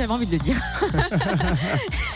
[0.00, 0.56] j'avais envie de le dire.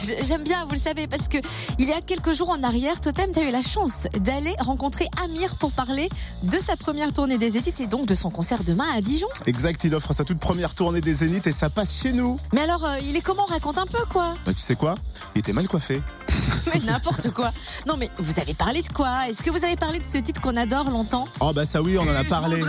[0.23, 1.36] J'aime bien, vous le savez, parce que
[1.78, 5.07] il y a quelques jours en arrière, Totem, tu as eu la chance d'aller rencontrer
[5.23, 6.08] Amir pour parler
[6.44, 9.29] de sa première tournée des Zéniths et donc de son concert demain à Dijon.
[9.45, 12.41] Exact, il offre sa toute première tournée des Zéniths et ça passe chez nous.
[12.55, 13.45] Mais alors, euh, il est comment?
[13.45, 14.35] Raconte un peu, quoi.
[14.46, 14.95] Bah, tu sais quoi?
[15.35, 16.01] Il était mal coiffé.
[16.75, 17.51] mais n'importe quoi.
[17.87, 19.29] Non, mais vous avez parlé de quoi?
[19.29, 21.29] Est-ce que vous avez parlé de ce titre qu'on adore longtemps?
[21.41, 22.62] Oh, bah ça oui, on en a parlé.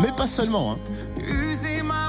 [0.00, 0.72] Mais pas seulement.
[0.72, 0.78] Hein.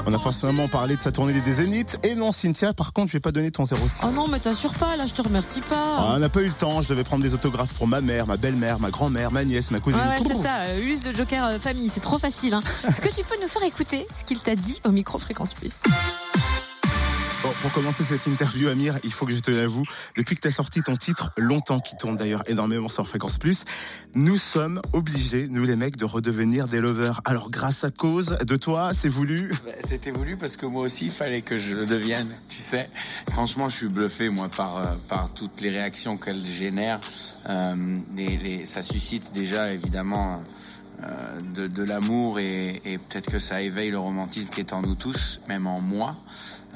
[0.06, 1.98] On a forcément parlé de sa tournée des Zéniths.
[2.04, 4.02] Et non, Cynthia, par contre, je vais pas donner ton 06.
[4.04, 5.96] Oh non, mais t'assures pas, là, je te remercie pas.
[5.98, 6.82] Ah, on n'a pas eu le temps.
[6.82, 9.80] Je devais prendre des autographes pour ma mère, ma belle-mère, ma grand-mère, ma nièce, ma
[9.80, 10.00] cousine.
[10.00, 10.60] Ouais, ouais c'est ça.
[10.60, 12.54] Euh, use le Joker euh, famille, c'est trop facile.
[12.54, 12.62] Hein.
[12.88, 15.82] Est-ce que tu peux nous faire écouter ce qu'il t'a dit au micro Fréquence Plus?
[17.50, 19.82] Bon, pour commencer cette interview, Amir, il faut que je te l'avoue,
[20.16, 23.64] depuis que tu as sorti ton titre, longtemps, qui tourne d'ailleurs énormément sur Fréquence Plus,
[24.14, 27.22] nous sommes obligés, nous les mecs, de redevenir des lovers.
[27.24, 31.06] Alors, grâce à cause de toi, c'est voulu bah, C'était voulu parce que moi aussi,
[31.06, 32.88] il fallait que je le devienne, tu sais.
[33.30, 37.00] Franchement, je suis bluffé, moi, par, euh, par toutes les réactions qu'elle génère.
[37.48, 37.74] Euh,
[38.14, 40.34] les, ça suscite déjà, évidemment...
[40.34, 40.69] Euh,
[41.54, 44.94] de, de l'amour et, et peut-être que ça éveille le romantisme qui est en nous
[44.94, 46.16] tous, même en moi.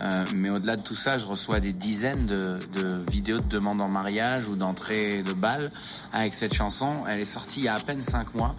[0.00, 3.80] Euh, mais au-delà de tout ça, je reçois des dizaines de, de vidéos de demandes
[3.80, 5.70] en mariage ou d'entrée de bal
[6.12, 7.04] avec cette chanson.
[7.08, 8.56] Elle est sortie il y a à peine cinq mois.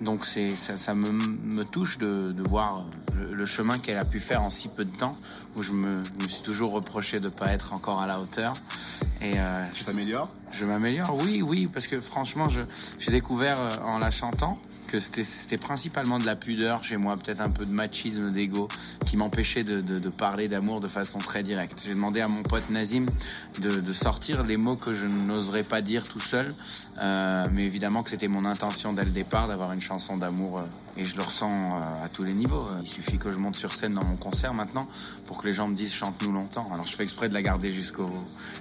[0.00, 2.84] Donc c'est ça, ça me, me, touche de, de voir
[3.16, 5.16] le, le chemin qu'elle a pu faire en si peu de temps,
[5.56, 8.54] où je me, me suis toujours reproché de pas être encore à la hauteur.
[9.20, 10.30] Et euh, tu t'améliores?
[10.52, 14.58] Je m'améliore, oui, oui, parce que franchement, j'ai découvert euh, en la chantant
[14.88, 18.68] que c'était principalement de la pudeur chez moi, peut-être un peu de machisme, d'ego,
[19.06, 21.82] qui m'empêchait de, parler d'amour de façon très directe.
[21.86, 23.06] J'ai demandé à mon pote Nazim
[23.60, 26.54] de, de sortir les mots que je n'oserais pas dire tout seul,
[27.00, 30.62] euh, mais évidemment que c'était mon intention dès le départ d'avoir une chanson d'amour, euh,
[30.98, 32.66] et je le ressens euh, à tous les niveaux.
[32.82, 34.88] Il suffit que je monte sur scène dans mon concert maintenant
[35.26, 36.68] pour que les gens me disent chante-nous longtemps.
[36.72, 38.10] Alors je fais exprès de la garder jusqu'au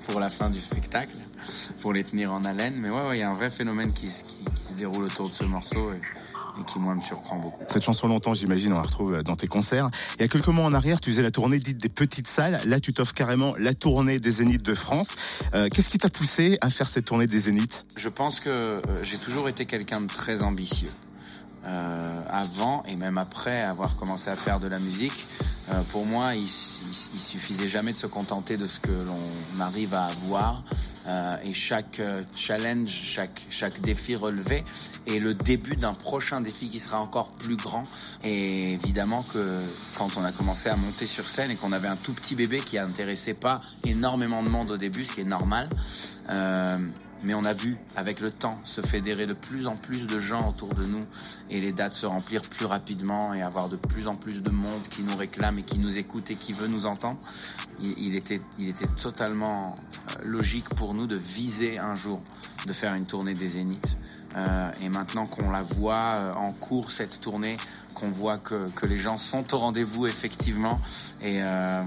[0.05, 1.17] pour la fin du spectacle,
[1.81, 4.07] pour les tenir en haleine, mais ouais, il ouais, y a un vrai phénomène qui,
[4.07, 5.91] qui, qui se déroule autour de ce morceau.
[5.91, 6.01] Et,
[6.59, 7.63] et qui moi me surprend beaucoup.
[7.67, 9.91] Cette chanson longtemps, j'imagine, on la retrouve dans tes concerts.
[10.15, 12.59] Il y a quelques mois en arrière, tu faisais la tournée dite des petites salles.
[12.65, 15.09] Là, tu t'offres carrément la tournée des Zéniths de France.
[15.53, 17.85] Euh, Qu'est-ce qui t'a poussé à faire cette tournée des Zéniths?
[17.95, 20.89] Je pense que euh, j'ai toujours été quelqu'un de très ambitieux.
[21.65, 25.27] Euh, avant et même après avoir commencé à faire de la musique,
[25.69, 29.93] euh, pour moi, il, il, suffisait jamais de se contenter de ce que l'on arrive
[29.93, 30.63] à avoir.
[31.07, 32.01] Euh, et chaque
[32.35, 34.63] challenge, chaque, chaque défi relevé
[35.07, 37.85] est le début d'un prochain défi qui sera encore plus grand.
[38.23, 39.61] Et évidemment que
[39.97, 42.59] quand on a commencé à monter sur scène et qu'on avait un tout petit bébé
[42.59, 45.69] qui intéressait pas énormément de monde au début, ce qui est normal,
[46.29, 46.77] euh,
[47.23, 50.49] mais on a vu avec le temps se fédérer de plus en plus de gens
[50.49, 51.05] autour de nous
[51.49, 54.81] et les dates se remplir plus rapidement et avoir de plus en plus de monde
[54.89, 57.19] qui nous réclame et qui nous écoute et qui veut nous entendre.
[57.79, 59.75] Il, était, il était totalement
[60.23, 62.21] logique pour nous de viser un jour
[62.65, 63.97] de faire une tournée des Zéniths.
[64.35, 67.57] Euh, et maintenant qu'on la voit euh, en cours cette tournée,
[67.97, 70.79] qu'on voit que, que, les gens sont au rendez-vous effectivement
[71.19, 71.81] et, euh,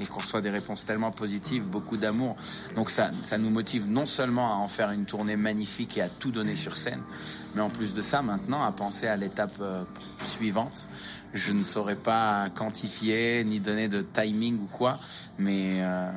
[0.00, 2.36] et qu'on reçoit des réponses tellement positives, beaucoup d'amour.
[2.76, 6.08] Donc ça, ça nous motive non seulement à en faire une tournée magnifique et à
[6.08, 7.00] tout donner sur scène,
[7.56, 9.82] mais en plus de ça maintenant à penser à l'étape euh,
[10.24, 10.88] suivante.
[11.34, 14.98] Je ne saurais pas quantifier ni donner de timing ou quoi,
[15.38, 16.10] mais, euh,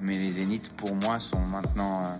[0.00, 2.18] mais les zéniths pour moi sont maintenant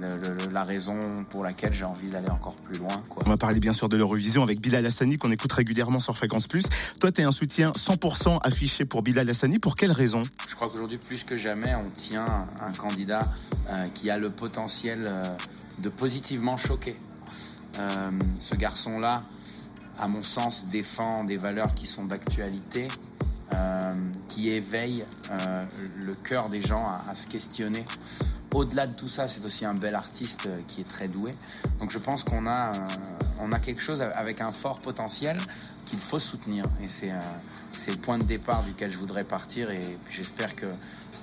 [0.00, 3.02] le, le, la raison pour laquelle j'ai envie d'aller encore plus loin.
[3.08, 3.22] Quoi.
[3.26, 6.46] On va parler bien sûr de l'Eurovision avec Bilal Hassani qu'on écoute régulièrement sur Fréquence
[6.46, 6.64] Plus.
[7.00, 9.58] Toi, tu es un soutien 100% affiché pour Bilal Hassani.
[9.58, 10.22] Pour quelle raison?
[10.48, 13.26] Je crois qu'aujourd'hui, plus que jamais, on tient un candidat
[13.70, 15.24] euh, qui a le potentiel euh,
[15.78, 16.96] de positivement choquer.
[17.78, 19.22] Euh, ce garçon-là,
[19.98, 22.88] à mon sens, défend des valeurs qui sont d'actualité.
[23.54, 23.94] Euh,
[24.28, 25.64] qui éveille euh,
[25.96, 27.82] le cœur des gens à, se questionner.
[28.52, 31.34] Au-delà de tout ça, c'est aussi un bel artiste euh, qui est très doué.
[31.80, 32.72] Donc je pense qu'on a,
[33.40, 35.38] on a quelque chose avec un fort potentiel
[35.86, 36.66] qu'il faut soutenir.
[36.82, 37.10] Et c'est
[37.90, 39.70] le point de départ duquel je voudrais partir.
[39.70, 40.66] Et j'espère que,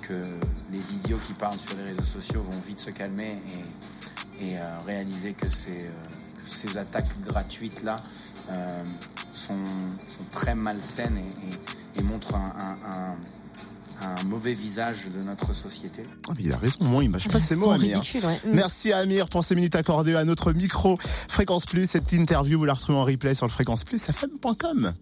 [0.02, 0.24] que
[0.72, 3.40] les idiots qui parlent sur les réseaux sociaux vont vite se calmer
[4.42, 5.86] et, réaliser que, ces,
[6.48, 7.96] ces attaques gratuites-là
[9.32, 13.14] sont, sont, très malsaines et, et montrent un, un, un
[14.02, 16.02] un mauvais visage de notre société.
[16.28, 17.98] Oh, mais il a raison, moi il mâche pas ses mots, Amir.
[17.98, 18.40] Ridicule, ouais.
[18.52, 21.88] Merci à Amir pour ces minutes accordées à notre micro Fréquence Plus.
[21.88, 24.92] Cette interview, vous la retrouvez en replay sur le fréquence plus fm.com.